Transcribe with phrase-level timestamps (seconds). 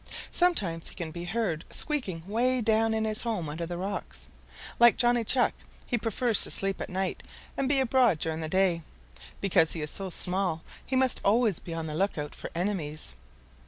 [0.31, 4.25] Sometimes he can be heard squeaking way down in his home under the rocks.
[4.79, 5.53] Like Johnny Chuck,
[5.85, 7.21] he prefers to sleep at night
[7.55, 8.81] and be abroad during the day.
[9.41, 13.15] Because he is so small he must always be on the lookout for enemies.